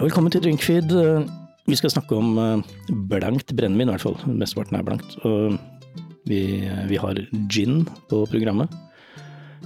[0.00, 0.92] Velkommen til Drinkfeed.
[1.70, 2.62] Vi skal snakke om eh,
[3.10, 4.16] blankt brennevin, i hvert fall.
[4.26, 5.16] Mesteparten er blankt.
[5.26, 5.56] Og
[6.28, 6.40] vi,
[6.90, 7.20] vi, har
[7.52, 8.72] gin på programmet.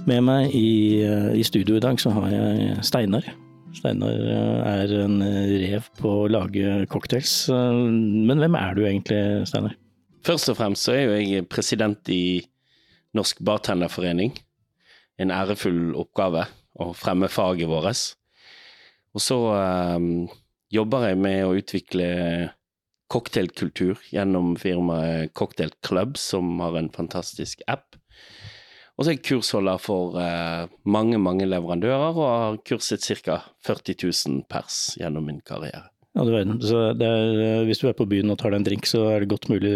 [0.05, 3.29] Med meg i, eh, i, studio i dag så har jeg Steinar.
[3.75, 5.21] Steinar eh, er en
[5.63, 7.47] rev på å lage cocktails.
[7.49, 9.77] Men hvem er du egentlig, Steinar?
[10.25, 12.43] Først og fremst så er jo jeg president i
[13.15, 14.35] Norsk Bartenderforening.
[15.21, 16.45] En ærefull oppgave
[16.81, 18.15] å fremme faget vårt.
[19.15, 19.37] Og så
[19.95, 20.27] um,
[20.73, 22.07] jobber jeg med å utvikle
[23.11, 27.95] cocktailkultur gjennom firmaet Cocktail Club, som har en fantastisk app.
[28.95, 33.41] Og så er jeg kursholder for uh, mange, mange leverandører, og har kurset ca.
[33.67, 35.89] 40 000 pers gjennom min karriere.
[36.15, 36.61] Ja, du verden.
[37.03, 39.49] Er, hvis du er på byen og tar deg en drink, så er det godt
[39.51, 39.73] mulig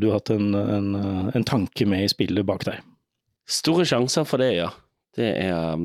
[0.00, 0.94] du har hatt en, en,
[1.28, 2.80] en tanke med i spillet bak deg.
[3.44, 4.70] Store sjanser for det, ja.
[5.14, 5.76] Det, er,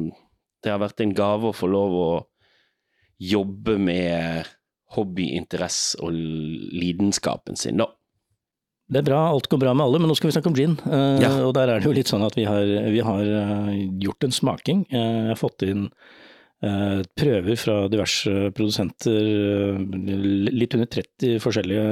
[0.64, 2.10] det har vært en gave å få lov å
[3.20, 4.48] jobbe med
[4.96, 7.90] hobby, interesse og lidenskapen sin, da.
[8.90, 10.74] Det er bra, alt går bra med alle, men nå skal vi snakke om gin.
[10.82, 11.30] Uh, ja.
[11.46, 13.70] Og der er det jo litt sånn at vi har, vi har uh,
[14.02, 14.82] gjort en smaking.
[14.90, 15.92] Uh, jeg har fått inn
[16.60, 19.28] prøver fra diverse produsenter.
[20.52, 21.86] litt under 30 forskjellige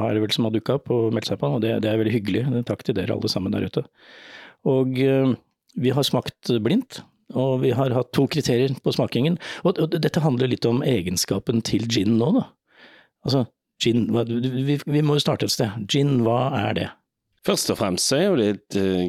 [0.00, 2.00] har det vel som har dukka opp og meldt seg på, og det, det, er
[2.00, 2.46] veldig hyggelig.
[2.70, 3.82] Takk til dere alle sammen der ute.
[4.64, 7.02] Og vi har smakt blindt.
[7.36, 9.36] Og vi har hatt to kriterier på smakingen.
[9.64, 12.44] Og, og dette handler litt om egenskapen til gin nå, da.
[13.26, 13.44] Altså,
[13.82, 15.84] gin hva, vi, vi, må jo starte et sted.
[15.90, 16.88] Gin, hva er det?
[17.46, 19.04] Først og fremst så er jo det et uh,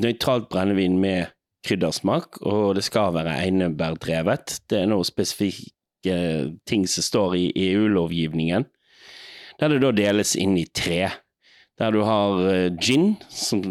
[0.00, 1.34] nøytralt brennevin med
[1.66, 4.60] kryddersmak, og det skal være einebærdrevet.
[4.70, 6.16] Det er noen spesifikke
[6.68, 8.64] ting som står i EU-lovgivningen,
[9.60, 11.10] der det da deles inn i tre.
[11.80, 13.64] Der du har uh, gin, som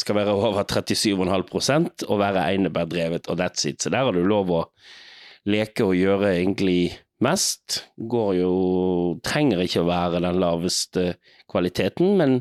[0.00, 3.82] skal være over 37,5% og være einebærdrevet, og that's it.
[3.82, 4.62] Så der har du lov å
[5.48, 7.84] leke og gjøre egentlig mest.
[7.96, 8.50] Går jo
[9.24, 11.14] Trenger ikke å være den laveste
[11.50, 12.40] kvaliteten, men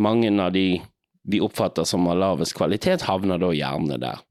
[0.00, 0.80] mange av de
[1.28, 4.22] vi oppfatter som har lavest kvalitet, havner da gjerne der.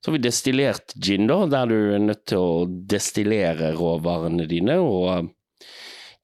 [0.00, 4.80] Så har vi destillert gin, da, der du er nødt til å destillere råvarene dine.
[4.80, 5.28] og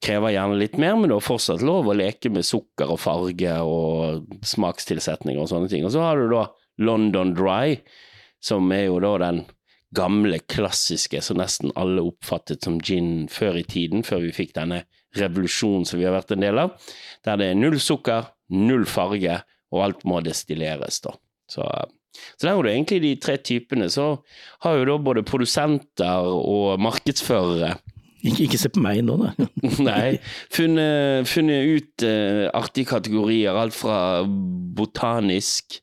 [0.05, 3.55] krever gjerne litt mer, men du har fortsatt lov å leke med sukker og farge
[3.67, 5.87] og smakstilsetninger og sånne ting.
[5.87, 6.47] Og så har du da
[6.79, 7.79] London Dry,
[8.45, 9.43] som er jo da den
[9.97, 14.83] gamle, klassiske som nesten alle oppfattet som gin før i tiden, før vi fikk denne
[15.17, 16.75] revolusjonen som vi har vært en del av,
[17.25, 19.41] der det er null sukker, null farge,
[19.73, 21.15] og alt må destilleres, da.
[21.49, 21.65] Så,
[22.37, 23.89] så der har du egentlig de tre typene.
[23.93, 24.07] Så
[24.65, 27.75] har jo da både produsenter og markedsførere
[28.19, 29.49] ikke, ikke, se på meg nå, da.
[29.89, 30.19] Nei.
[30.55, 33.55] Funnet, funnet ut uh, artige kategorier.
[33.55, 35.79] Alt fra botanisk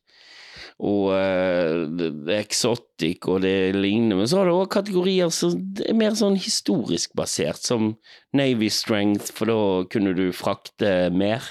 [0.76, 4.18] og uh, eksotikk og det lignende.
[4.20, 7.94] Men så har du òg kategorier som er mer sånn historisk basert, som
[8.36, 9.60] Navy Strength, for da
[9.92, 11.44] kunne du frakte mer.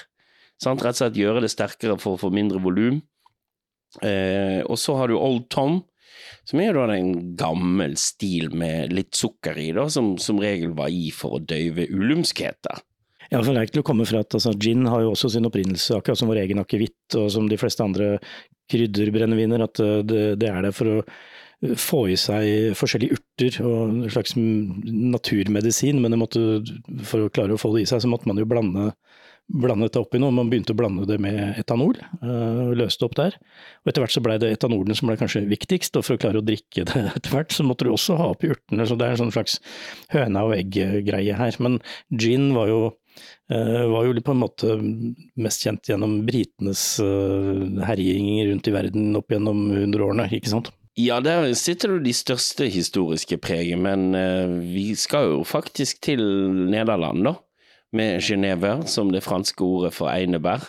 [0.62, 0.84] Sant?
[0.86, 3.02] Rett og slett gjøre det sterkere for å få mindre volum.
[4.02, 5.80] Uh, og så har du Old Tom
[6.46, 10.92] som er da en gammel stil med litt sukker i, da, som som regel var
[10.94, 12.84] i for å døyve ulumskheter.
[13.30, 15.32] Ja, for det er ikke til å komme fra at altså, Gin har jo også
[15.34, 18.12] sin opprinnelse, akkurat som vår egen akevitt og som de fleste andre
[18.70, 23.58] krydderbrenneviner, at eh, det, det er der for å eh, få i seg forskjellige urter
[23.66, 26.62] og en slags naturmedisin, men måtte,
[27.06, 28.92] for å klare å få det i seg, så måtte man jo blande
[29.46, 30.34] blandet det opp i noe.
[30.34, 33.38] Man begynte å blande det med etanol, eh, og løste opp der.
[33.84, 36.42] Og etter hvert så blei det etanolen som ble kanskje viktigst, og for å klare
[36.42, 39.16] å drikke det etter hvert, så måtte du også ha oppi urtene, så det er
[39.16, 39.60] en sånn slags
[40.14, 41.60] høna og egg-greie her.
[41.62, 41.78] Men
[42.10, 42.80] gin var jo
[43.52, 44.78] eh, var jo på en måte
[45.38, 50.74] mest kjent gjennom britenes eh, herjinger rundt i verden opp gjennom hundreårene, ikke sant?
[50.96, 54.16] Ja, der sitter du de største historiske preget, men
[54.72, 56.22] vi skal jo faktisk til
[56.72, 57.34] Nederland, da
[57.96, 60.68] med Genever som det franske ordet for einebær,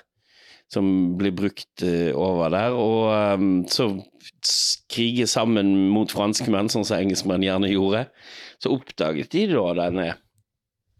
[0.71, 2.75] som blir brukt uh, over der.
[2.75, 3.91] Og um, så
[4.91, 8.07] krige sammen mot franskmenn, sånn som engelskmenn gjerne gjorde.
[8.63, 10.13] Så oppdaget de da denne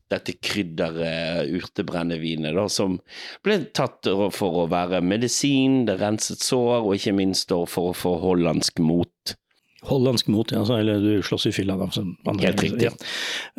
[0.07, 2.95] dette krydderet urtebrennevinet, da, som
[3.44, 8.15] ble tatt for å være medisin, det renset sår, og ikke minst for å få
[8.23, 9.35] hollandsk mot.
[9.88, 11.89] Hollandsk mot, ja, eller du slåss i fylla, da.
[12.39, 12.88] Helt riktig.
[12.88, 12.95] Ja.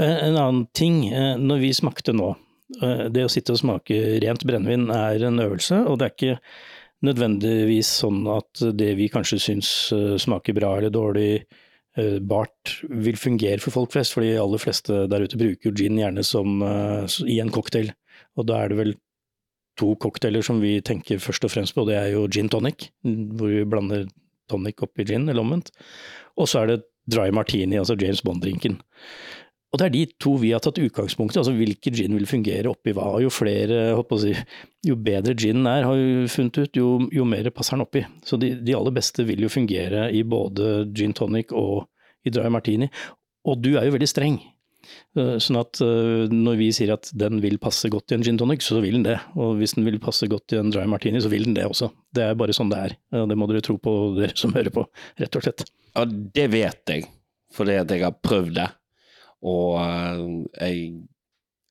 [0.00, 4.18] Eh, en annen ting, eh, når vi smakte nå, Eh, det å sitte og smake
[4.20, 6.34] rent brennevin er en øvelse, og det er ikke
[7.08, 13.16] nødvendigvis sånn at det vi kanskje syns eh, smaker bra eller dårlig eh, bart, vil
[13.16, 16.58] fungere for folk flest, for de aller fleste der ute bruker gin gjerne som
[17.24, 17.92] i en cocktail.
[18.38, 18.96] Og da er det vel
[19.78, 23.52] to cocktailer som vi tenker først og fremst på, det er jo gin tonic, hvor
[23.52, 24.08] vi blander
[24.50, 25.70] tonic oppi gin, eller omvendt.
[26.38, 28.78] Og så er det dry martini, altså James Bond-drinken.
[29.68, 32.70] Og det er de to vi har tatt utgangspunkt i, altså hvilken gin vil fungere
[32.70, 33.10] oppi hva.
[33.20, 34.32] Jo flere, holdt på å si,
[34.88, 38.04] jo bedre ginen er, har vi funnet ut, jo, jo mer passer den oppi.
[38.24, 41.84] Så de, de, aller beste vil jo fungere i både gin tonic og
[42.24, 42.88] i dry martini.
[43.48, 44.40] Og du er jo veldig streng.
[45.18, 48.40] Eh, sånn at eh, når vi sier at den vil passe godt i en gin
[48.40, 49.18] tonic, så vil den det.
[49.36, 51.90] Og hvis den vil passe godt i en dry martini, så vil den det også.
[52.16, 52.96] Det er bare sånn det er.
[53.28, 54.88] Det må dere tro på, dere som hører på,
[55.20, 55.68] rett og slett.
[55.92, 57.08] Ja, det vet jeg,
[57.52, 58.70] fordi jeg har prøvd det.
[59.46, 60.24] Og eh,
[60.58, 60.90] jeg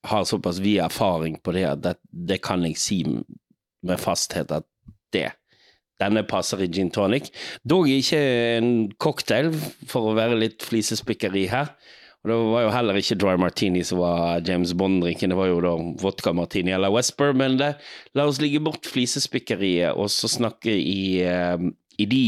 [0.08, 4.68] har såpass vid erfaring på det at det, det, kan jeg si med fasthet at
[5.16, 5.32] det
[6.02, 7.32] denne passer i gin tonic.
[7.66, 8.20] Dog ikke
[8.58, 8.72] en
[9.02, 9.50] cocktail,
[9.90, 11.72] for å være litt flisespikkeri her.
[12.22, 15.62] Og Det var jo heller ikke dry martini som var James Bond-drinken, det var jo
[15.64, 17.76] da vodka martini eller Westbur, men det,
[18.18, 21.62] la oss ligge bort flisespikkeriet og så snakke i, uh,
[21.98, 22.26] i de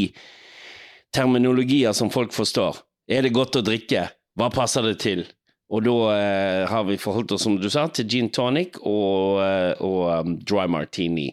[1.14, 2.80] terminologier som folk forstår.
[3.10, 4.08] Er det godt å drikke?
[4.40, 5.26] Hva passer det til?
[5.70, 9.74] Og da eh, har vi forholdt oss, som du sa, til gin tonic og, eh,
[9.86, 11.28] og um, dry martini.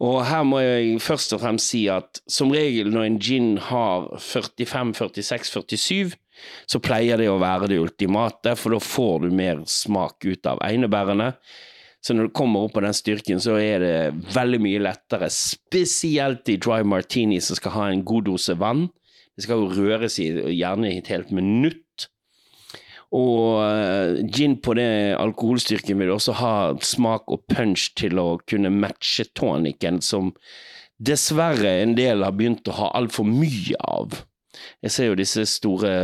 [0.00, 4.06] Og her må jeg først og fremst si at som regel når en gin har
[4.16, 6.14] 45, 46, 47,
[6.70, 10.62] så pleier det å være det ultimate, for da får du mer smak ut av
[10.64, 11.34] einebærene.
[12.00, 13.96] Så når du kommer opp på den styrken, så er det
[14.32, 18.86] veldig mye lettere, spesielt i dry martini som skal ha en god dose vann.
[19.36, 21.84] Det skal jo røres i gjerne et helt minutt
[23.10, 26.54] og uh, gin på det alkoholstyrken vil også ha
[26.84, 30.30] smak og punch til å kunne matche tonicen, som
[31.00, 34.20] dessverre en del har begynt å ha altfor mye av.
[34.84, 35.94] Jeg ser jo disse store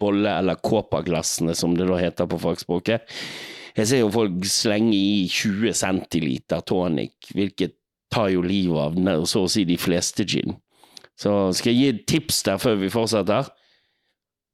[0.00, 3.08] bolle- eller kåpaglassene, som det da heter på fagspråket.
[3.76, 7.76] Jeg ser jo folk slenge i 20 centiliter tonic, hvilket
[8.12, 10.56] tar jo livet av så å si de fleste gin.
[11.16, 13.48] Så skal jeg gi et tips der før vi fortsetter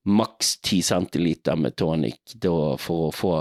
[0.05, 3.35] maks 10 centiliter med tonic da, for å få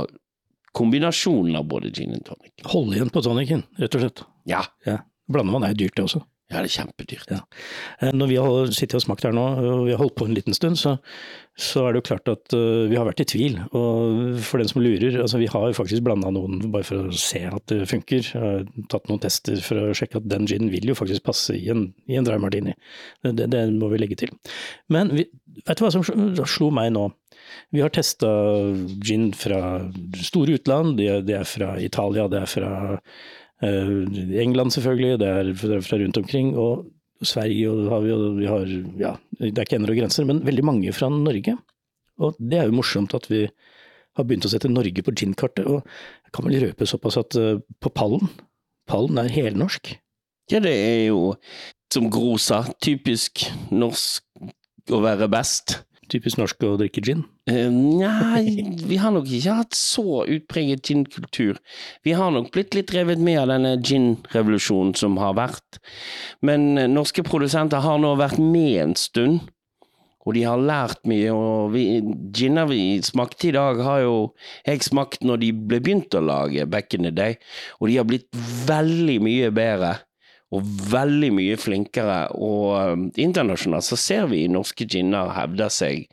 [0.77, 2.53] kombinasjonen av både gin og tonic.
[2.71, 4.23] Holde igjen på tonicen, rett og slett.
[4.49, 4.61] Ja.
[4.87, 4.99] ja.
[5.31, 6.23] Blandevann er dyrt, det også.
[6.51, 7.31] Ja, det er kjempedyrt.
[7.31, 7.39] Ja.
[8.01, 10.35] Eh, når vi har sittet og smakt her nå, og vi har holdt på en
[10.35, 10.97] liten stund, så,
[11.55, 13.55] så er det jo klart at uh, vi har vært i tvil.
[13.77, 17.15] Og for den som lurer, altså vi har jo faktisk blanda noen bare for å
[17.15, 18.33] se at det funker.
[18.91, 21.87] Tatt noen tester for å sjekke at den ginen vil jo faktisk passe i en,
[22.11, 22.75] i en dry martini.
[23.23, 24.35] Det, det, må vi legge til.
[24.91, 25.29] Men vi,
[25.63, 27.07] vet du hva som slo meg nå?
[27.71, 28.29] Vi har testa
[29.03, 29.61] gin fra
[30.19, 32.71] store utland, det, det er fra Italia, det er fra
[33.61, 36.55] England selvfølgelig, det er fra rundt omkring.
[36.57, 36.87] Og
[37.21, 38.63] Sverige og har vi, og vi har
[38.97, 41.57] ja, det er ikke ender og grenser, men veldig mange fra Norge.
[42.21, 43.43] Og det er jo morsomt at vi
[44.17, 45.67] har begynt å sette Norge på gin-kartet.
[45.69, 48.31] Og jeg kan vel røpe såpass at uh, på pallen,
[48.89, 49.93] pallen er helnorsk.
[50.51, 51.35] Ja, det er jo,
[51.93, 55.79] som Gro sa, typisk norsk å være best
[56.11, 57.23] typisk norsk å drikke gin?
[57.49, 61.61] Uh, nei, vi har nok ikke hatt så utpreget ginkultur.
[62.05, 65.81] Vi har nok blitt litt revet med av denne gin-revolusjonen som har vært.
[66.45, 69.41] Men uh, norske produsenter har nå vært med en stund,
[70.21, 71.31] og de har lært mye.
[71.33, 71.85] Og vi,
[72.35, 74.15] giner vi smakte i dag, har jo
[74.67, 77.39] jeg smakt når de ble begynt å lage back in the day,
[77.79, 78.29] og de har blitt
[78.67, 79.97] veldig mye bedre
[80.51, 82.23] og veldig mye flinkere.
[82.35, 86.07] Og um, internasjonalt så ser vi norske ginner hevde seg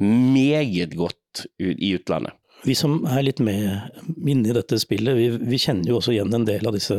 [0.00, 2.34] meget godt i utlandet.
[2.64, 6.32] Vi som er litt med inne i dette spillet, vi, vi, kjenner jo også igjen
[6.32, 6.96] en del av disse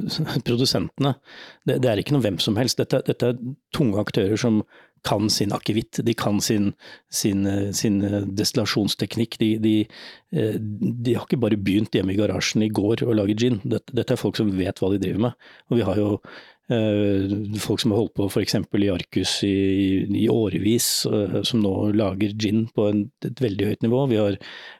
[0.46, 1.14] produsentene.
[1.62, 2.80] Det, det er ikke noe hvem som helst.
[2.82, 3.38] Dette, dette er
[3.76, 4.64] tunge aktører som
[5.04, 6.72] kan sin akevitt, de kan sin,
[7.12, 7.44] sin,
[7.76, 8.00] sin
[8.36, 9.38] destillasjonsteknikk.
[9.40, 9.74] De, de,
[10.32, 13.60] eh, de, har ikke bare begynt hjemme i garasjen i går å lage gin.
[13.64, 15.46] Dette, dette, er folk som vet hva de driver med.
[15.70, 18.54] Og vi har jo Eh, folk som har holdt på f.eks.
[18.56, 19.56] i Arcus i,
[20.08, 24.06] i årevis, eh, som nå lager gin på en, et veldig høyt nivå.
[24.08, 24.38] Vi, har,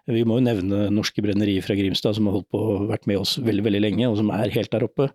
[0.09, 3.37] vi må jo nevne Norske Brennerier fra Grimstad, som har holdt på vært med oss
[3.37, 5.11] veldig veldig lenge, og som er helt der oppe.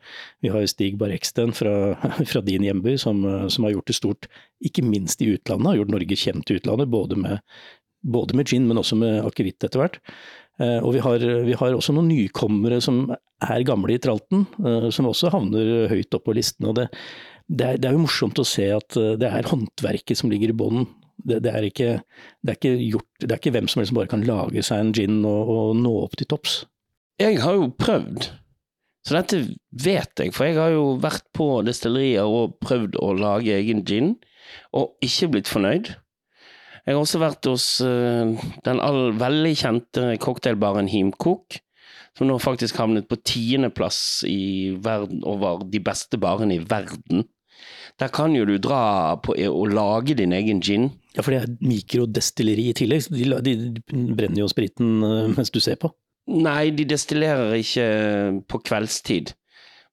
[0.45, 1.73] Vi har Stig Barreksten fra,
[2.31, 4.29] fra din hjemby, som, som, har gjort det stort,
[4.61, 5.71] ikke minst i utlandet.
[5.71, 7.41] Har gjort Norge kjent i utlandet, både med,
[8.05, 9.97] både med gin, men også med akevitt etter hvert.
[10.59, 14.89] Eh, og vi har, vi har, også noen nykommere som er gamle i tralten, eh,
[14.91, 16.67] som også havner høyt opp på listen.
[16.67, 16.89] og det,
[17.47, 20.51] det, er, det, er, jo morsomt å se at eh, det er håndverket som ligger
[20.51, 20.83] i bånn.
[21.19, 21.93] Det, det, er ikke,
[22.43, 24.83] det, er ikke gjort, det er ikke hvem som helst som bare kan lage seg
[24.83, 26.61] en gin og, og nå opp til topps.
[27.19, 28.29] Jeg har jo prøvd,
[29.07, 29.41] så dette
[29.83, 34.13] vet jeg, for jeg har jo vært på destillerier og prøvd å lage egen gin,
[34.75, 35.91] og ikke blitt fornøyd.
[36.89, 38.31] Jeg har også vært hos uh,
[38.65, 41.59] den all, veldig kjente cocktailbaren Himkok,
[42.17, 47.27] som nå faktisk havnet på tiendeplass i verden over de beste barene i verden.
[48.01, 50.89] Der kan jo du dra på å lage din egen gin.
[51.13, 53.03] Ja, for det er mikrodestilleri i tillegg.
[53.05, 53.53] så De, la- de
[54.15, 55.91] brenner jo spriten eh, mens du ser på.
[56.29, 57.87] Nei, de destillerer ikke
[58.49, 59.35] på kveldstid,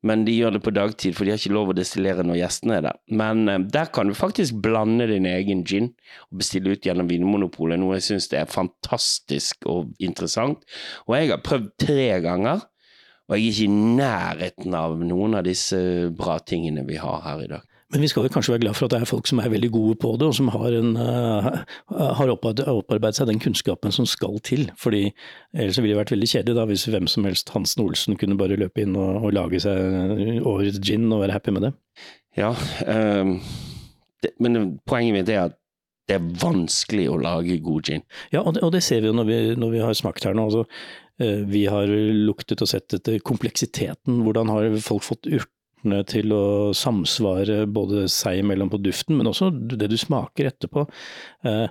[0.07, 2.79] men de gjør det på dagtid, for de har ikke lov å destillere når gjestene
[2.79, 3.01] er der.
[3.21, 5.91] Men eh, der kan du faktisk blande din egen gin
[6.29, 10.65] og bestille ut gjennom Vinmonopolet, noe jeg syns er fantastisk og interessant.
[11.07, 12.65] Og jeg har prøvd tre ganger,
[13.27, 15.79] og jeg er ikke i nærheten av noen av disse
[16.15, 17.65] bra tingene vi har her i dag.
[17.95, 19.69] Men vi skal vel kanskje være glad for at det er folk som er veldig
[19.71, 21.59] gode på det, og som har, en, eh,
[22.19, 24.64] har opparbeidet seg den kunnskapen som skal til.
[24.81, 25.05] Fordi
[25.55, 28.59] ellers ville det vært veldig kjedelig da, hvis hvem som helst Hansen Olsen kunne bare
[28.59, 31.73] løpe inn og, og lage seg årets gin og være happy med det.
[32.37, 32.50] Ja,
[32.90, 33.38] um,
[34.25, 35.57] det, men poenget mitt er at
[36.07, 38.02] det er vanskelig å lage god gin.
[38.35, 40.37] Ja, og det, og det ser vi jo når vi, når vi har smakt her
[40.38, 40.47] nå.
[40.50, 40.66] Altså,
[41.23, 44.21] eh, vi har luktet og sett etter kompleksiteten.
[44.26, 45.26] Hvordan har folk fått
[45.87, 50.87] urtene til å samsvare både seg imellom på duften, men også det du smaker etterpå.
[51.45, 51.69] Eh,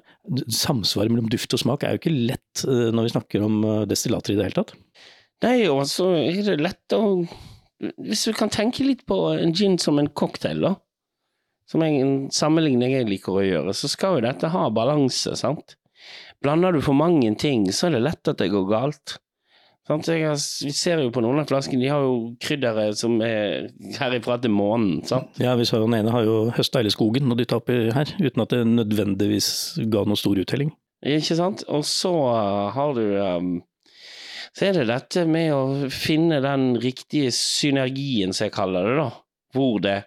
[0.50, 3.86] Samsvaret mellom duft og smak er jo ikke lett eh, når vi snakker om eh,
[3.90, 4.74] destillater i det hele tatt.
[5.44, 7.26] Nei, og så er det lett å
[8.00, 10.76] Hvis du kan tenke litt på en gin som en cocktail, da.
[11.68, 15.76] Som er en sammenligning jeg liker å gjøre, så skal jo dette ha balanse, sant.
[16.44, 19.18] Blander du for mange ting, så er det lett at det går galt.
[19.86, 23.68] Jeg vi ser jo på noen av flaskene, de har jo kryddere som er
[24.00, 25.04] herifra til månen.
[25.06, 25.38] sant?
[25.38, 28.42] Ja, vi så den ene har jo høsta hele skogen og dytta oppi her, uten
[28.42, 29.50] at det nødvendigvis
[29.94, 30.74] ga noen stor uttelling.
[31.06, 31.62] Ikke sant?
[31.70, 32.12] Og så
[32.74, 33.54] har du um,
[34.56, 39.10] Så er det dette med å finne den riktige synergien, som jeg kaller det, da.
[39.54, 40.00] Hvor det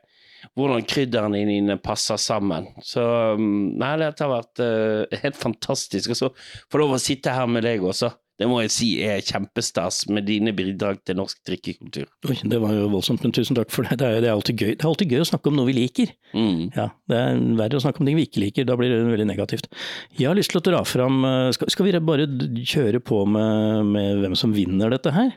[0.58, 2.70] hvordan krydderne dine passer sammen.
[2.82, 3.02] Så
[3.38, 6.14] um, nei, dette har vært uh, helt fantastisk.
[6.14, 6.30] Og så
[6.70, 8.10] få lov å sitte her med deg også.
[8.38, 12.06] Det må jeg si er kjempestas med dine bidrag til norsk drikkekultur.
[12.30, 13.98] Oi, det var jo voldsomt, men tusen takk for det.
[13.98, 14.76] Det er, det er, alltid, gøy.
[14.76, 16.12] det er alltid gøy å snakke om noe vi liker.
[16.38, 16.60] Mm.
[16.76, 19.26] Ja, Det er verre å snakke om ting vi ikke liker, da blir det veldig
[19.26, 19.66] negativt.
[20.14, 22.28] Jeg har lyst til å dra fram eh, Skal, skal vi bare
[22.62, 25.34] kjøre på med, med hvem som vinner dette her?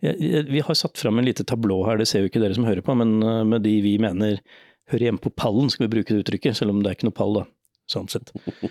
[0.00, 2.84] Vi har satt fram en lite tablå her, det ser jo ikke dere som hører
[2.84, 4.38] på, men eh, med de vi mener
[4.92, 7.16] hører hjemme på pallen, skal vi bruke det uttrykket, selv om det er ikke noe
[7.16, 7.46] pall, da,
[7.90, 8.30] sånn sett.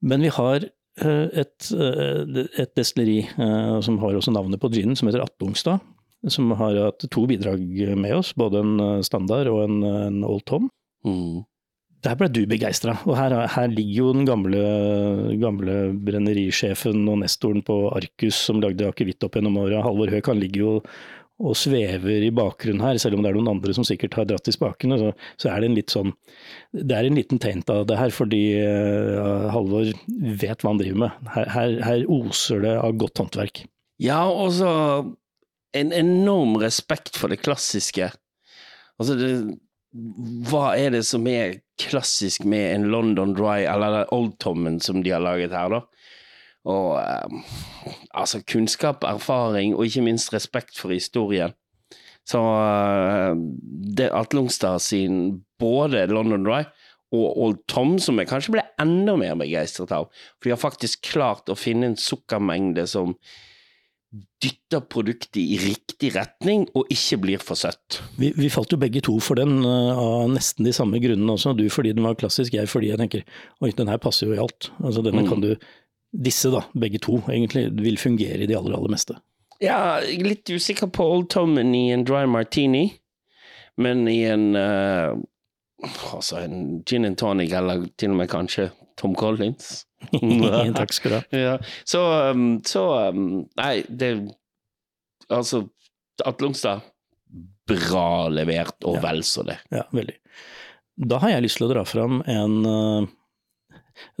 [0.00, 0.64] Men vi har
[0.98, 5.80] et, eh, et destilleri eh, som har også navnet på ginen, som heter Attungstad.
[6.28, 7.62] Som har hatt to bidrag
[7.96, 10.68] med oss, både en eh, standard og en, en Old Tom.
[11.06, 11.46] Mm.
[12.04, 14.60] Der ble du begeistra, og her, her ligger jo den gamle,
[15.40, 20.40] gamle brennerisjefen og nestoren på Arcus som lagde akevitt opp gjennom åra, Halvor Høek, han
[20.40, 20.72] ligger jo
[21.40, 24.50] og svever i bakgrunnen her, selv om det er noen andre som sikkert har dratt
[24.50, 26.12] i spakene, så, så er det en litt sånn
[26.76, 29.88] Det er en liten tegn av det her, fordi uh, Halvor
[30.42, 31.30] vet hva han driver med.
[31.34, 33.64] Her, her, her oser det av godt håndverk.
[34.00, 34.70] Ja, og så
[35.76, 38.10] en enorm respekt for det klassiske.
[39.00, 39.32] Altså, det,
[40.50, 45.14] hva er det som er klassisk med en London Dry, eller Old Tommen som de
[45.14, 45.82] har laget her, da?
[46.68, 47.54] Og eh,
[48.12, 51.54] altså kunnskap, erfaring, og ikke minst respekt for historien.
[52.28, 53.34] Så eh,
[53.96, 56.64] det Longstad sin både London Dry
[57.10, 61.08] og Old Tom, som jeg kanskje ble enda mer begeistret av, for de har faktisk
[61.10, 63.16] klart å finne en sukkermengde som
[64.42, 68.00] dytter produktet i riktig retning, og ikke blir for søtt.
[68.18, 71.52] Vi, vi falt jo begge to for den, uh, av nesten de samme grunnene også.
[71.58, 73.22] Du fordi den var klassisk, jeg fordi jeg tenker
[73.62, 74.72] oi, den her passer jo i alt.
[74.82, 75.28] Altså denne Mm.
[75.30, 75.52] kan du,
[76.12, 79.16] disse da, begge to, egentlig vil fungere i de aller, aller meste.
[79.62, 82.86] Ja, litt usikker på Old Tommen i en dry martini,
[83.80, 85.16] men i en uh,
[86.12, 88.66] Altså en gin and tonic, eller til og med kanskje
[89.00, 89.86] Tom Collins.
[90.76, 91.22] Takk skal du ha.
[91.32, 91.54] Ja,
[91.88, 92.02] så,
[92.34, 92.82] um, så
[93.14, 94.10] um, Nei, det
[95.30, 95.62] Altså,
[96.26, 96.82] Atlungstad
[97.70, 99.02] Bra levert, og Ja.
[99.06, 99.56] vel så det.
[99.70, 100.16] Ja, veldig.
[101.08, 103.06] Da har jeg lyst til å dra fram en eh,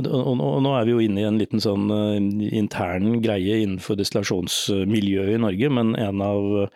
[0.06, 0.32] og
[0.64, 5.42] nå- er vi jo inne i en liten sånn eh, intern greie innenfor destillasjonsmiljøet i
[5.42, 6.70] Norge, men en av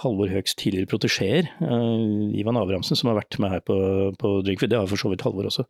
[0.00, 3.76] Halvor Høeks tidligere protesjeer, eh, Ivan Abrahamsen, som har vært med her på,
[4.20, 5.66] på Drinkfeed, det har for så vidt Halvor også,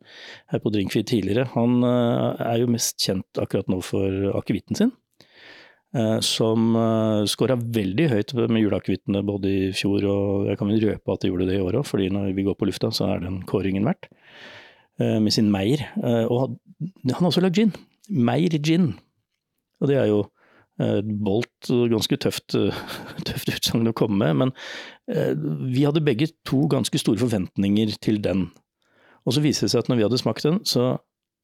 [0.53, 4.93] her på Drinkfeed tidligere, han eh, er jo mest kjent akkurat nå for akevitten sin.
[5.97, 6.71] eh, Som
[7.27, 11.49] scora veldig høyt med juleakevittene både i fjor og jeg kan røpe at de gjorde
[11.51, 14.07] det i år òg, fordi når vi går på lufta så er den kåringen verdt.
[15.01, 15.85] Eh, Med sin Meyer.
[16.01, 17.73] Eh, Og han han har også lagd gin.
[18.09, 18.93] Meyer gin.
[19.81, 20.23] Og det er jo
[20.81, 22.55] eh, bolt ganske tøft,
[23.27, 24.53] tøft utsagn å komme med, men
[25.73, 28.45] vi hadde begge to ganske store forventninger til den.
[29.27, 30.95] Og så viser det seg at når vi hadde smakt den, så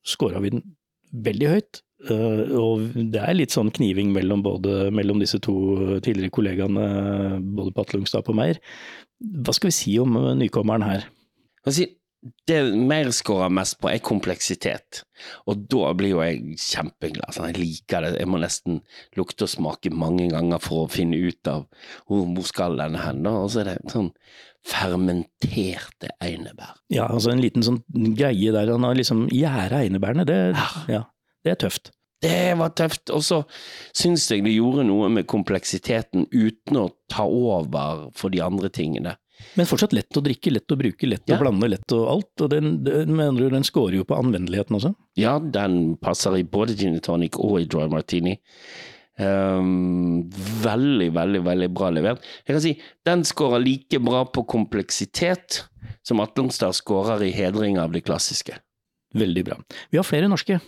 [0.08, 0.64] scora vi den
[1.12, 1.82] veldig høyt.
[2.08, 5.54] Og det er litt sånn kniving mellom, både, mellom disse to
[6.06, 6.88] tidligere kollegaene,
[7.42, 8.62] både Patlungstad Atlungstad og Meyer.
[9.44, 11.08] Hva skal vi si om nykommeren her?
[11.66, 11.90] Altså,
[12.50, 15.04] det mer scorer mest på, er kompleksitet.
[15.50, 17.34] Og da blir jo jeg kjempeglad.
[17.36, 18.14] Sånn, jeg liker det.
[18.22, 18.82] Jeg må nesten
[19.18, 21.68] lukte og smake mange ganger for å finne ut av
[22.08, 23.22] hvor, hvor skal denne hen.
[23.26, 23.36] da.
[23.44, 24.10] Og så er det sånn
[24.68, 26.76] fermenterte einebær.
[26.92, 27.84] Ja, altså en liten sånn
[28.18, 28.74] greie der.
[28.74, 30.28] Han har liksom gjæra einebærene.
[30.28, 30.40] Det,
[30.92, 31.06] ja,
[31.46, 31.94] det er tøft.
[32.24, 33.12] Det var tøft.
[33.14, 33.44] Og så
[33.96, 39.16] syns jeg det gjorde noe med kompleksiteten uten å ta over for de andre tingene.
[39.58, 41.38] Men fortsatt lett å drikke, lett å bruke, lett Ja.
[41.38, 42.44] å blande, lett og alt.
[42.46, 44.94] Og den, den, mener du, den scorer jo på anvendeligheten også.
[45.18, 48.38] Ja, den passer i både gin tonic og i dry martini.
[49.18, 50.28] Um,
[50.62, 52.22] veldig, veldig, veldig bra levert.
[52.46, 52.76] Jeg kan si
[53.08, 55.64] den scorer like bra på kompleksitet
[56.06, 58.60] som Atlonstad scorer i hedring av det klassiske.
[59.18, 59.58] Veldig bra.
[59.90, 60.60] Vi har flere norske.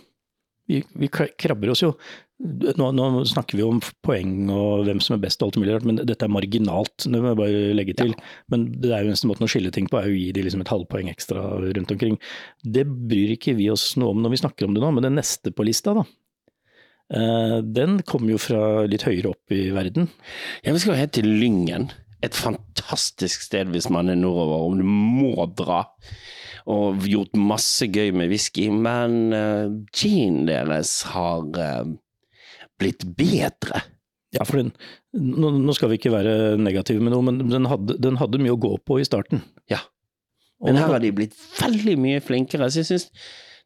[0.70, 1.92] Vi, vi krabber oss jo.
[2.40, 5.84] Nå, nå snakker vi om poeng og hvem som er best og alt mulig rart,
[5.84, 7.04] men dette er marginalt.
[7.04, 8.14] Det må jeg bare legge til.
[8.52, 10.64] Men det er jo eneste måten å skille ting på, er å gi de liksom
[10.64, 12.16] et halvpoeng ekstra rundt omkring.
[12.64, 15.20] Det bryr ikke vi oss noe om når vi snakker om det nå, men den
[15.20, 16.06] neste på lista, da.
[17.12, 20.08] eh, Den kommer jo fra litt høyere opp i verden.
[20.64, 21.90] Ja, vi skal helt til Lyngen.
[22.24, 25.84] Et fantastisk sted hvis man er nordover, og du må dra.
[26.72, 31.98] Og gjort masse gøy med whisky, men uh, ginen deres har eh,
[32.80, 33.84] blitt bedre.
[34.34, 34.70] Ja, for den,
[35.14, 38.54] nå, nå skal vi ikke være negative med noe, men den hadde, den hadde mye
[38.54, 39.42] å gå på i starten.
[39.70, 39.82] Ja.
[40.62, 43.08] Men her har de blitt veldig mye flinkere, så jeg syns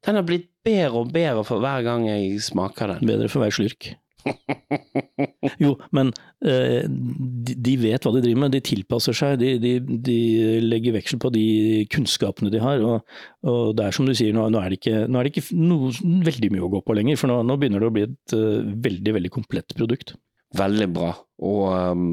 [0.04, 3.06] den har blitt bedre og bedre for hver gang jeg smaker den.
[3.08, 3.94] Bedre for hver slurk.
[5.62, 6.10] Jo, men
[6.44, 10.18] eh, de, vet hva de driver med, de tilpasser seg, de, de, de
[10.64, 11.46] legger veksel på de
[11.92, 12.82] kunnskapene de har.
[12.84, 15.92] Og, og det er som du sier, nå, er det ikke, er det ikke noe,
[16.26, 18.72] veldig mye å gå på lenger, for nå, nå begynner det å bli et eh,
[18.88, 20.16] veldig, veldig komplett produkt.
[20.54, 21.12] Veldig bra.
[21.44, 22.08] Og um,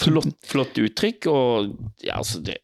[0.00, 1.70] flott, flott uttrykk, og
[2.04, 2.58] ja, altså det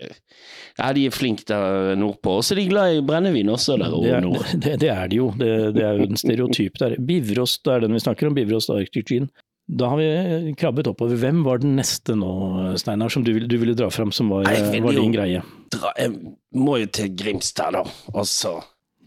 [0.79, 2.39] Ja, de er flinke der nordpå.
[2.41, 4.53] Og så er de glad i brennevin også der Det er, nord.
[4.65, 6.97] det, det er de jo, det, det er jo en stereotyp der.
[6.99, 9.29] Bivrost er den vi snakker om, Bivrost Arctic Gin.
[9.73, 11.17] Da har vi krabbet oppover.
[11.17, 12.33] Hvem var den neste nå,
[12.81, 15.43] Steinar, som du, du ville dra fram som var, Nei, var din greie?
[15.73, 16.17] Dra, jeg
[16.59, 17.85] må jo til Grimstad, da.
[18.13, 18.59] Og så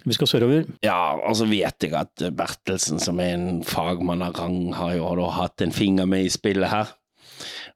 [0.05, 0.67] Vi skal sørover.
[0.85, 5.29] Ja, og så vet jeg at Bertelsen, som er en fagmann av rang, har jo
[5.33, 6.93] hatt en finger med i spillet her.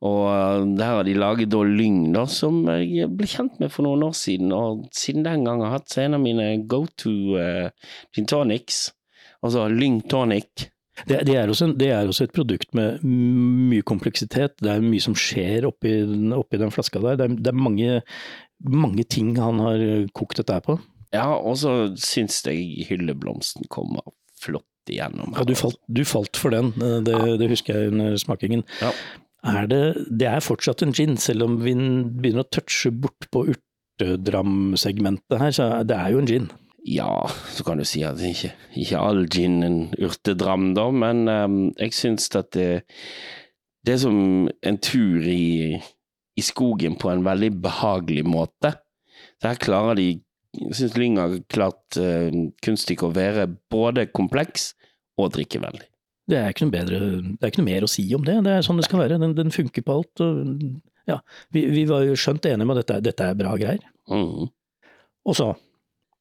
[0.05, 3.83] Og uh, der har de laget da Lyng, da, som jeg ble kjent med for
[3.83, 4.53] noen år siden.
[4.55, 7.69] Og siden den gang har jeg hatt en av mine go to uh,
[8.15, 8.85] gin tonics.
[9.43, 10.69] Altså Lyng tonic.
[11.07, 14.57] Det, det, er en- det er også et produkt med mye kompleksitet.
[14.59, 15.93] Det er mye som skjer oppi,
[16.35, 17.15] oppi den flaska der.
[17.19, 18.01] Det er, det er mange,
[18.67, 19.83] mange ting han har
[20.15, 20.75] kokt dette her på.
[21.15, 24.03] Ja, og så syns jeg hylleblomsten kommer
[24.39, 25.31] flott igjennom.
[25.39, 26.73] Ja, du, falt, du falt for den,
[27.07, 28.63] det, det husker jeg under smakingen.
[28.83, 28.91] Ja.
[29.47, 29.81] Er det,
[30.19, 35.51] det er fortsatt en gin, selv om vi begynner å touche bort på urtedram-segmentet her,
[35.55, 36.49] så er- det er jo en gin.
[36.85, 41.73] Ja, så kan du si at ikke, ikke all gin en urtedram, da, men um,
[41.77, 42.83] jeg syns at det,
[43.85, 45.75] det er som en tur i,
[46.35, 48.75] i skogen på en veldig behagelig måte.
[49.43, 50.21] Her klarer de
[50.57, 52.31] Jeg syns Lyng har klart uh,
[52.65, 54.71] kunststykket å være både kompleks
[55.19, 55.85] og drikkevennlig.
[56.29, 56.99] Det er ikke noe bedre,
[57.33, 58.35] det er ikke noe mer å si om det.
[58.45, 59.17] Det er sånn det skal være.
[59.21, 60.21] Den, den funker på alt.
[60.21, 60.53] Og,
[61.09, 61.17] ja,
[61.55, 63.81] vi, vi var jo skjønt enige om at dette, dette er bra greier.
[64.13, 64.47] Mm.
[65.29, 65.49] Og så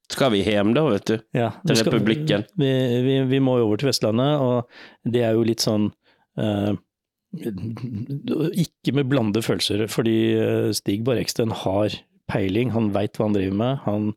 [0.09, 1.17] Skal vi hjem, da, vet du?
[1.37, 2.47] Ja, Til skal- Republikken.
[2.57, 2.71] Vi,
[3.05, 5.91] vi, vi må jo over til Vestlandet, og det er jo litt sånn
[6.41, 6.73] eh,
[8.65, 11.93] Ikke med blandede følelser, fordi eh, Stig Barreksten har
[12.33, 13.83] peiling, han veit hva han driver med.
[13.85, 14.09] Han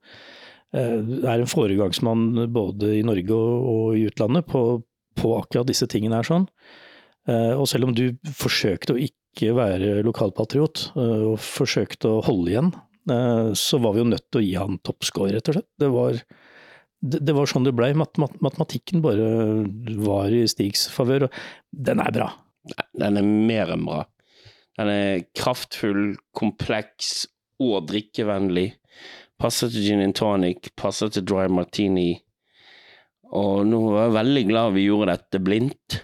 [0.75, 4.63] eh, er en foregangsmann både i Norge og, og i utlandet på,
[5.21, 6.47] på akkurat disse tingene her sånn.
[7.29, 12.53] Eh, og selv om du forsøkte å ikke være lokalpatriot, eh, og forsøkte å holde
[12.53, 12.71] igjen,
[13.09, 15.69] eh, så var vi jo nødt til å gi han toppscore, rett og slett.
[15.79, 16.21] Det var,
[17.01, 17.93] det, var sånn det blei.
[17.97, 19.29] Mat, mat, matematikken bare
[20.01, 21.37] var i Stigs favør, og
[21.71, 22.31] den er bra.
[22.97, 24.03] Den er mer enn bra.
[24.79, 27.27] Den er kraftfull, kompleks
[27.61, 28.71] og drikkevennlig.
[29.41, 32.21] Passer til gin and tonic, passer til dry martini.
[33.37, 35.97] Og nå var jeg veldig glad vi gjorde dette blindt,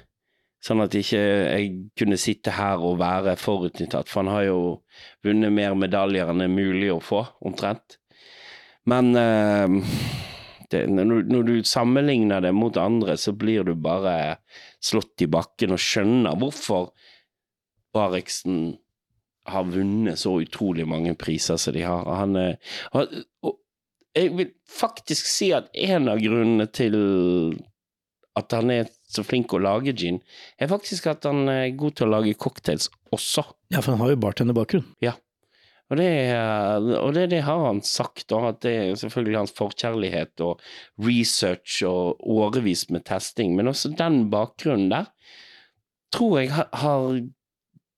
[0.64, 4.60] sånn at ikke jeg kunne sitte her og være forutinntatt, for han har jo
[5.26, 8.00] vunnet mer medaljer enn det er mulig å få, omtrent.
[8.88, 9.76] Men eh,
[10.72, 14.38] det, når, du- sammenligner det mot andre, så blir du bare
[14.84, 16.92] slått i bakken og skjønner hvorfor
[17.96, 18.76] Bariksen
[19.48, 22.04] har vunnet så utrolig mange priser som de har.
[22.20, 22.36] Han,
[22.94, 23.56] han, og
[24.18, 26.98] jeg vil faktisk si at en av grunnene til
[28.38, 30.20] at han er så flink å lage gin,
[30.62, 33.46] er faktisk at han er god til å lage cocktails også.
[33.74, 34.86] Ja, for han har jo bartenderbakgrunn.
[35.88, 36.10] Og det,
[37.00, 40.64] og det, det har han sagt, og at det er selvfølgelig hans forkjærlighet og
[41.00, 45.08] research og årevis med testing, men også den bakgrunnen der
[46.12, 47.08] tror jeg har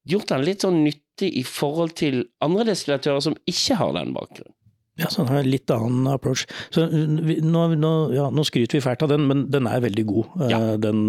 [0.10, 4.54] gjort han litt sånn nyttig i forhold til andre destillatører som ikke har den bakgrunnen.
[5.00, 6.46] Ja, så han har en litt annen approach.
[6.74, 10.06] Så vi, nå, nå, ja, nå, skryter vi fælt av den, men den er veldig
[10.10, 10.60] god, ja.
[10.82, 11.06] den,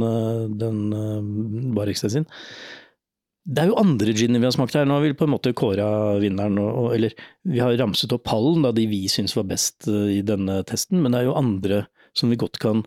[0.61, 2.29] den uh, Barriksen sin.
[3.51, 4.87] Det er jo andre giner vi har smakt her.
[4.87, 5.89] Nå har vi på en måte kåra
[6.23, 7.15] vinneren, og, eller
[7.49, 11.15] vi har ramset opp pallen, da de vi syns var best i denne testen, men
[11.15, 11.85] det er jo andre
[12.17, 12.85] som vi godt kan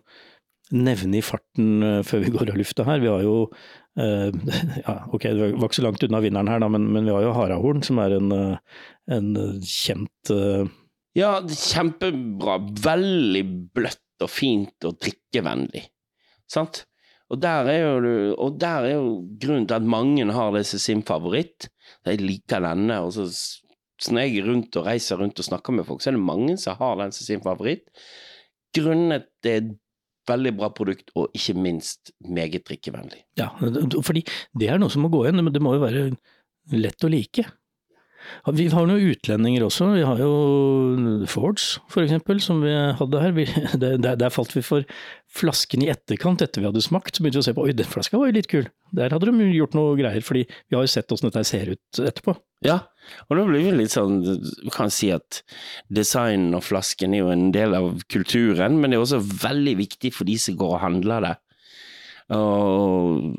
[0.74, 3.02] nevne i farten før vi går av lufta her.
[3.02, 3.48] Vi har jo
[3.94, 4.34] Uh,
[4.86, 7.22] ja, ok, det var ikke så langt unna vinneren her, da, men, men vi har
[7.22, 8.32] jo Harahorn, som er en,
[9.14, 9.28] en
[9.62, 10.64] kjent uh...
[11.14, 12.58] Ja, kjempebra.
[12.84, 13.44] Veldig
[13.76, 15.84] bløtt og fint og drikkevennlig.
[16.50, 16.84] Sant?
[17.32, 20.82] Og der, er jo, og der er jo grunnen til at mange har det som
[20.82, 21.70] sin favoritt.
[22.04, 23.00] De liker denne.
[23.00, 26.26] og så når jeg rundt og reiser rundt og snakker med folk, så er det
[26.26, 27.86] mange som har den som sin favoritt.
[28.74, 29.72] Grunnet det er
[30.28, 33.22] veldig bra produkt, og ikke minst meget drikkevennlig.
[33.38, 33.50] Ja,
[34.02, 34.24] fordi
[34.56, 36.08] det er noe som må gå igjen, men det må jo være
[36.74, 37.44] lett å like.
[38.56, 39.90] Vi har noen utlendinger også.
[39.94, 43.34] Vi har jo Fords, for eksempel, som vi hadde her.
[43.36, 43.46] Vi,
[43.82, 44.86] der, der, falt vi for
[45.34, 47.16] flasken i etterkant, etter vi hadde smakt.
[47.16, 48.68] Så begynte vi å se på oi, den flaska var jo litt kul.
[48.94, 52.02] Der hadde de gjort noe greier, fordi vi har jo sett åssen dette ser ut
[52.04, 52.36] etterpå.
[52.64, 52.78] Ja,
[53.28, 55.42] og da blir vi litt sånn Du kan si at
[55.92, 60.14] design og flasken er jo en del av kulturen, men det er også veldig viktig
[60.16, 61.34] for de som går og handler det.
[62.32, 63.34] Og,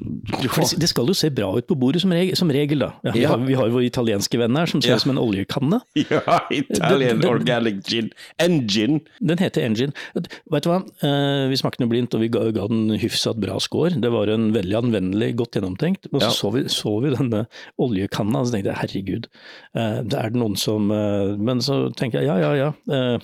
[0.78, 2.92] det skal jo se bra ut på bordet som regel, som regel da.
[3.08, 5.82] Ja, vi, har, vi har vår italienske venn her som ser ut som en oljekanne.
[6.06, 8.12] Ja, Italian den, Organic Gin.
[8.42, 9.00] Engine.
[9.20, 9.96] Den heter Engine.
[10.14, 13.58] Vet du hva, eh, vi smakte den blindt og vi ga, ga den hyfsat bra
[13.64, 13.98] score.
[14.02, 16.12] Det var en veldig anvendelig, godt gjennomtenkt.
[16.12, 16.36] Og så ja.
[16.38, 17.46] så, vi, så vi denne
[17.82, 19.30] oljekanna og så tenkte jeg herregud,
[19.74, 23.20] eh, det er det noen som eh, Men så tenker jeg ja, ja, ja.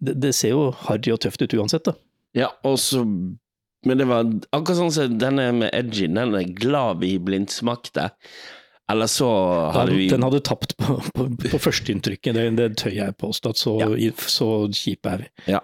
[0.00, 1.96] Det, det ser jo harry og tøft ut uansett, da.
[2.36, 3.02] Ja, og så
[3.86, 8.10] men det var akkurat sånn som denne med edgy, den er glad vi blindsmakte.
[8.90, 9.28] Eller så
[9.70, 13.52] hadde vi Den hadde tapt på, på, på førsteinntrykket, det, det tør jeg påstå.
[13.54, 14.10] Så, ja.
[14.26, 15.28] så kjipe er vi.
[15.54, 15.60] Ja.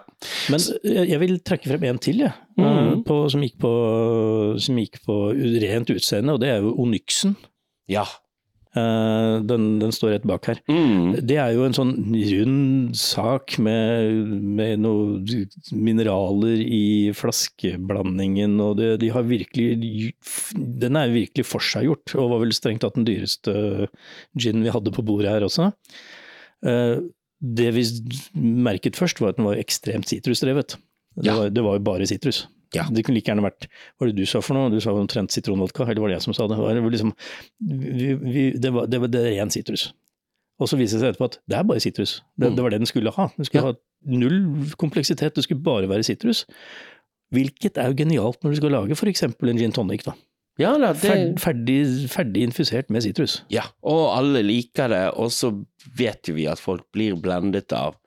[0.53, 2.31] Men jeg vil trekke frem en til, jeg.
[2.57, 3.03] Ja, mm.
[3.05, 3.73] på, som, gikk på,
[4.63, 7.35] som gikk på rent utseende, og det er jo Onyxen.
[7.91, 8.26] Ja, Eh,
[9.47, 10.61] den, den, står rett bak her.
[10.71, 11.17] Mm.
[11.27, 15.25] Det er jo en sånn rund sak med, med noen
[15.73, 16.85] mineraler i
[17.17, 20.13] flaskeblandingen, og det, de har virkelig
[20.57, 23.87] Den er virkelig forseggjort, og var vel strengt tatt den dyreste
[24.37, 25.71] gin vi hadde på bordet her også.
[26.65, 26.97] Eh,
[27.37, 27.85] det vi
[28.33, 30.77] merket først, var at den var ekstremt sitrusdrevet.
[31.17, 31.49] Det, ja.
[31.49, 32.45] det var jo bare sitrus.
[32.75, 32.87] Ja.
[32.91, 34.71] Det kunne like gjerne vært Hva var det du sa for noe?
[34.73, 36.57] Du sa omtrent sitronvodka, eller var det jeg som sa det?
[36.57, 37.13] Det var, liksom,
[37.63, 39.89] vi, vi, det var, det var, det ren sitrus.
[40.57, 42.19] Og så viser det seg etterpå at det er bare sitrus.
[42.35, 42.55] Det, mm.
[42.57, 43.27] det, var det den skulle ha.
[43.37, 43.73] Den skulle ja.
[43.73, 44.39] ha null
[44.81, 46.45] kompleksitet, det skulle bare være sitrus.
[47.33, 49.27] Hvilket er jo genialt når du skal lage f.eks.
[49.27, 50.05] en gin tonic.
[50.07, 50.15] da.
[50.57, 51.37] Ja, da, det...
[51.41, 53.41] ferdig, ferdig, infusert med sitrus.
[53.53, 55.51] Ja, og alle liker det, og så
[55.97, 57.99] vet jo vi at folk blir blendet av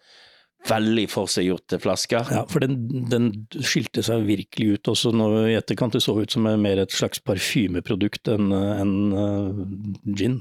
[0.69, 2.31] veldig forseggjorte flasker.
[2.35, 3.31] Ja, for den, den,
[3.65, 5.97] skilte seg virkelig ut også nå i etterkant.
[5.97, 10.41] Det så ut som mer et slags parfymeprodukt enn en, uh, gin.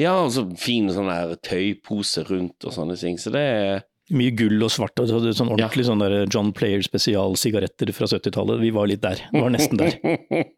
[0.00, 3.16] Ja, og så fin sånn der tøypose rundt og sånne ting.
[3.20, 4.98] Så det er mye gull og svart.
[5.02, 5.88] og sånn Ordentlig ja.
[5.88, 8.60] sånn der John Player spesialsigaretter fra 70-tallet.
[8.62, 9.22] Vi var litt der.
[9.32, 9.96] Vi var nesten der.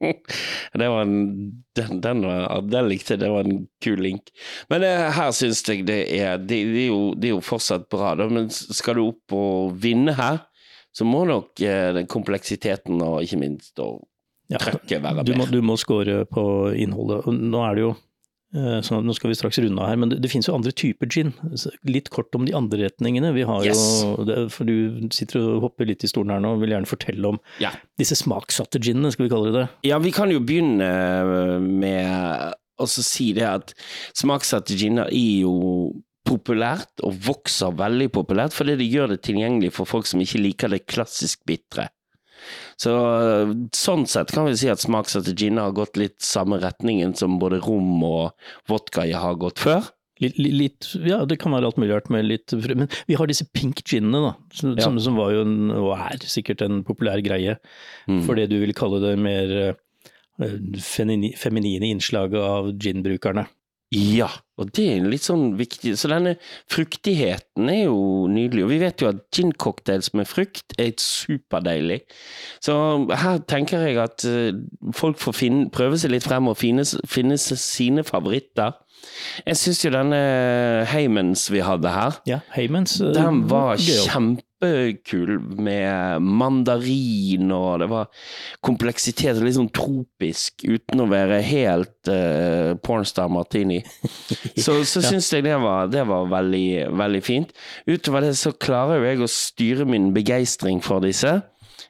[0.83, 1.23] det var en,
[1.79, 3.23] den, den, var, den, likte jeg.
[3.25, 4.33] Det var en kul link.
[4.69, 7.45] Men det, eh, her syns jeg det er det, det, er jo, det, er jo,
[7.45, 8.29] fortsatt bra, da.
[8.33, 10.43] Men skal du opp og vinne her,
[10.93, 14.03] så må nok eh, den kompleksiteten og ikke minst og
[14.49, 15.29] trøkket være med.
[15.29, 16.45] Du må, du må score på
[16.77, 17.25] innholdet.
[17.33, 17.95] Nå er det jo
[18.57, 20.73] Eh, så nå skal vi straks runde av her, men det, det, finnes jo andre
[20.73, 21.35] typer gin.
[21.89, 23.35] Litt kort om de andre retningene.
[23.37, 23.83] Vi har yes.
[24.05, 26.89] jo, det, for du sitter og hopper litt i stolen her nå og vil gjerne
[26.89, 27.75] fortelle om ja.
[28.01, 29.69] disse smaksatte ginene, skal vi kalle det det?
[29.91, 30.89] Ja, vi kan jo begynne
[31.61, 33.75] med å si det at
[34.17, 35.55] smaksatte giner er jo
[36.29, 40.73] populært, og vokser veldig populært, fordi det gjør det tilgjengelig for folk som ikke liker
[40.73, 41.89] det klassisk bitre.
[42.81, 42.95] Så
[43.77, 48.03] sånn sett kan vi si at smaksstrategiene har gått litt samme retningen som både rom
[48.07, 49.89] og vodka har gått før.
[50.19, 53.47] Litt, litt, ja, det kan være alt mulig rart med litt Men vi har disse
[53.55, 54.33] pink ginene, da.
[54.51, 54.89] Som, ja.
[55.05, 57.55] som var jo en, og er sikkert en populær greie.
[58.11, 58.25] Mm.
[58.27, 59.55] For det du vil kalle det mer
[60.43, 60.51] uh,
[60.83, 63.47] feminine innslaget av ginbrukerne.
[63.95, 65.95] Ja, og det er litt sånn viktig.
[65.99, 66.35] Så denne
[66.71, 68.65] fruktigheten er jo nydelig.
[68.67, 72.01] Og vi vet jo at gin-cocktails med frukt er superdeilig.
[72.65, 72.75] Så
[73.23, 74.51] her tenker jeg at eh,
[74.99, 78.75] folk får finne, prøve seg litt frem og finne, finne sine favoritter.
[79.47, 80.19] Jeg syns jo denne
[80.91, 84.09] Heymans vi hadde her, Ja, Heymans eh, den var gøyal.
[84.59, 88.09] Kjempekul med mandarin, og det var
[88.61, 93.83] kompleksitet, litt sånn tropisk, uten å være helt uh, pornstar martini.
[94.59, 97.53] Så, så syns jeg det var, det var veldig, veldig fint.
[97.87, 101.41] Utover det så klarer jo jeg å styre min begeistring for disse.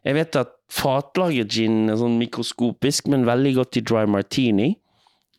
[0.04, 4.74] Jeg vet at fatlaget gin er sånn mikroskopisk, men veldig godt i dry martini.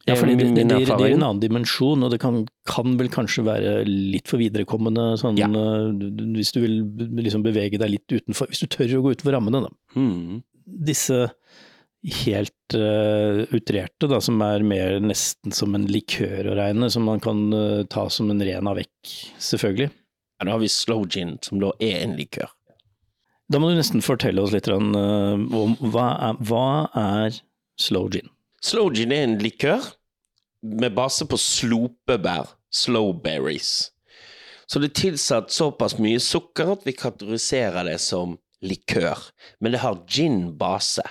[0.08, 3.44] Ja, fordi det, det, det, gir- en annen dimensjon, og det kan, kan vel kanskje
[3.46, 5.50] være litt for viderekommende sånn, Ja.
[5.52, 5.90] eh,
[6.38, 6.78] hvis du vil
[7.20, 10.00] liksom bevege deg litt utenfor Hvis du tør å gå utenfor rammene, da.
[10.00, 10.40] Mm.
[10.88, 11.28] Disse
[12.24, 17.20] helt uh, utrerte, da, som er mer nesten som en likør å regne, som man
[17.20, 18.90] kan uh, ta som en ren avec,
[19.44, 19.90] selvfølgelig.
[20.40, 22.48] Ja, da har vi slow gin, som da er en likør.
[23.52, 24.94] Da må du nesten fortelle oss litt om
[25.92, 27.40] hva er, hva er
[27.82, 28.30] slow gin?
[28.66, 29.86] Slow gin er en likør
[30.62, 33.90] med base på slopebær, slowberries.
[34.70, 39.18] Så det er tilsatt såpass mye sukker at vi kategoriserer det som likør,
[39.64, 41.06] men det har gin-base.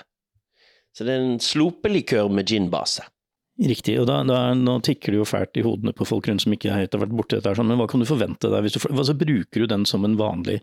[0.95, 3.03] Så det er en slopelikør med gin-base.
[3.59, 6.53] Riktig, og da, da, nå tikker det jo fælt i hodene på folk rundt som
[6.55, 8.69] ikke helt har vært borti dette, her, sånn, men hva kan du forvente deg?
[8.71, 10.61] Du, altså, bruker du den som en vanlig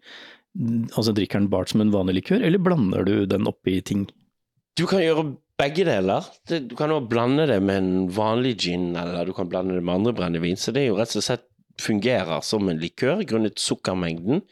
[0.56, 4.06] Altså drikker den bart som en vanlig likør, eller blander du den oppi ting?
[4.80, 5.26] Du kan gjøre
[5.60, 6.26] begge deler.
[6.48, 9.94] Du kan også blande det med en vanlig gin, eller du kan blande det med
[9.94, 10.58] andre brennevin.
[10.60, 11.46] Så det er jo rett og slett
[11.80, 14.42] fungerer som en likør grunnet sukkermengden.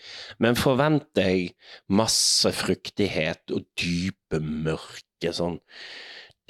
[0.42, 1.54] Men forventer jeg
[1.88, 5.58] masse fruktighet og dype, mørke, sånn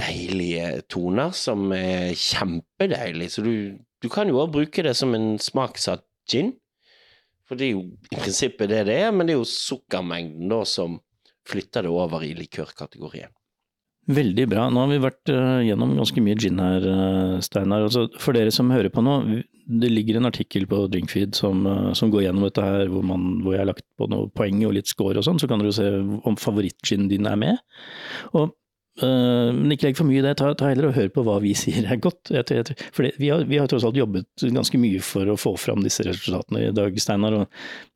[0.00, 3.30] deilige toner som er kjempedeilig.
[3.30, 6.54] Så du, du kan jo også bruke det som en smaksatt gin.
[7.44, 10.62] For det er jo i prinsippet det det er, men det er jo sukkermengden da
[10.66, 10.98] som
[11.46, 13.30] flytter det over i likørkategorien.
[14.04, 14.66] Veldig bra.
[14.68, 17.86] Nå har vi vært eh, gjennom ganske mye gin her, uh, Steinar.
[17.86, 19.14] Altså, for dere som hører på nå,
[19.64, 23.38] det ligger en artikkel på Drinkfeed som, eh, som går gjennom dette her, hvor, man,
[23.40, 25.72] hvor jeg har lagt på noen poeng og litt score og sånn, så kan dere
[25.72, 25.88] se
[26.28, 27.64] om favorittginen din er med.
[28.36, 28.52] Og
[29.02, 31.40] Uh, men ikke legg for mye i det, ta, ta heller og hør på hva
[31.42, 32.30] vi sier er godt.
[32.30, 35.34] Jeg, jeg, for det- vi, har, vi har tross alt jobbet ganske mye for å
[35.34, 37.34] få fram disse resultatene i dag, Steinar.
[37.40, 37.48] og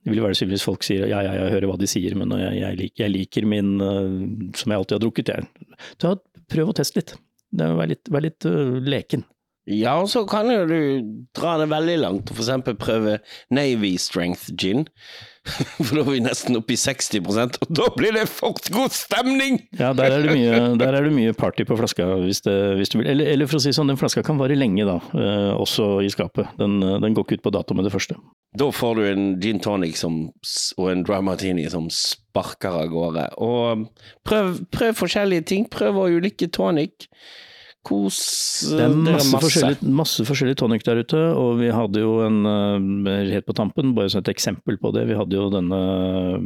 [0.03, 2.59] Det vil være hvis folk sier ja, ja, jeg hører hva de sier, men jeg,
[2.59, 5.68] jeg, liker, liker min uh, som jeg alltid har drukket, jeg.
[6.03, 6.17] Ta,
[6.51, 7.17] prøv å teste litt.
[7.59, 9.25] Være litt, vær litt uh, leken.
[9.69, 10.79] Ja, og så kan jo du
[11.37, 13.19] dra det veldig langt, og eksempel prøve
[13.53, 14.87] Navy Strength Gin.
[15.85, 19.61] For da er vi nesten oppe i 60% og da blir det fort god stemning!
[19.77, 22.93] Ja, der er det mye, der er det mye party på flaska, hvis, det, hvis
[22.93, 23.11] du vil.
[23.13, 26.09] Eller, eller for å si sånn, den flaska kan vare lenge, da, Eh, også i
[26.13, 26.49] skapet.
[26.61, 28.17] Den, den går ikke ut på dato med det første.
[28.57, 30.31] Da får du en gin tonic som,
[30.81, 33.27] og en dry martini som sparker av gårde.
[33.45, 33.85] Og
[34.27, 35.69] prøv, prøv forskjellige ting.
[35.69, 37.11] Prøv ulike tonic.
[37.89, 38.19] Kos
[38.77, 39.41] Det er masse, masse.
[39.47, 43.95] forskjellig, masse forskjellig tonic der ute, og vi hadde jo en øh, helt på tampen,
[43.97, 46.43] bare som et eksempel på det, vi hadde jo denne øh,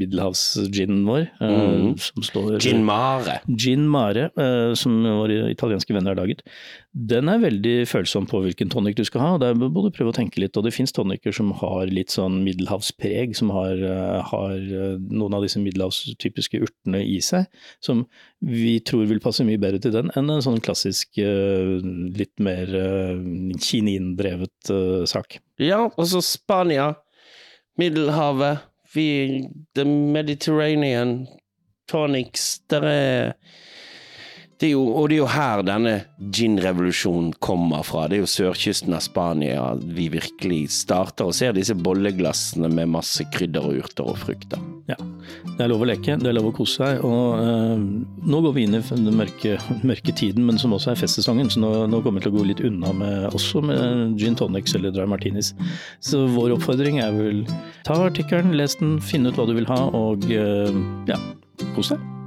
[0.00, 1.96] middelhavsginen vår, Mhm.
[1.98, 3.40] som står Gin mare.
[3.56, 6.40] Gin Mare, eh, som våre italienske venner har laget,
[6.96, 9.38] den er veldig følsom på hvilken tonic du skal ha.
[9.38, 12.40] Der må du prøve å tenke litt, og det finnes tonicer som har litt sånn
[12.44, 17.46] middelhavspreg, som har, eh, har eh, noen av disse middelhavstypiske urtene i seg,
[17.80, 18.06] som
[18.42, 21.76] vi tror vil passe mye bedre til den enn en sånn klassisk eh,
[22.16, 23.20] litt mer eh,
[23.60, 25.38] kinindrevet eh, sak.
[25.60, 26.92] Ja, og så Spania,
[27.80, 29.06] Middelhavet, vi,
[29.74, 31.26] The Mediterranean,
[31.90, 33.32] tonics, der er
[34.60, 35.92] det er jo, og det er jo her denne
[36.36, 38.02] gin-revolusjonen kommer fra.
[38.10, 43.24] Det er jo sørkysten av Spania vi virkelig starter og ser disse bolleglassene med masse
[43.32, 44.60] krydder og urter og frukter.
[44.90, 44.98] Ja,
[45.54, 47.00] det er lov å leke, det er lov å kose seg.
[47.08, 47.86] Og eh,
[48.28, 49.56] nå går vi inn i den mørke,
[49.94, 52.46] mørke tiden, men som også er festsesongen, så nå, nå kommer vi til å gå
[52.52, 55.54] litt unna med, også med gin tonics eller dry martinis.
[56.04, 57.46] Så vår oppfordring er vel
[57.88, 61.20] ta artikkelen, les den, finn ut hva du vil ha, og eh, ja,
[61.72, 62.19] kos deg.